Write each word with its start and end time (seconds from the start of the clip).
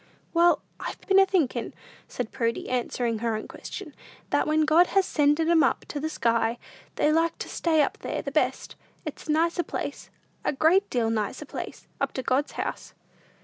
"Well, 0.33 0.63
I've 0.79 0.99
been 1.01 1.19
a 1.19 1.27
thinkin'," 1.27 1.75
said 2.07 2.31
Prudy, 2.31 2.71
answering 2.71 3.19
her 3.19 3.35
own 3.35 3.47
question, 3.47 3.93
"that 4.31 4.47
when 4.47 4.65
God 4.65 4.87
has 4.87 5.05
sended 5.05 5.47
'em 5.47 5.61
up 5.63 5.81
to 5.89 5.99
the 5.99 6.09
sky, 6.09 6.57
they 6.95 7.11
like 7.13 7.37
to 7.37 7.47
stay 7.47 7.83
up 7.83 7.99
there 7.99 8.23
the 8.23 8.31
best. 8.31 8.75
It's 9.05 9.27
a 9.27 9.31
nicer 9.31 9.61
place, 9.61 10.09
a 10.43 10.53
great 10.53 10.89
deal 10.89 11.11
nicer 11.11 11.45
place, 11.45 11.85
up 12.01 12.13
to 12.13 12.23
God's 12.23 12.53
house." 12.53 12.95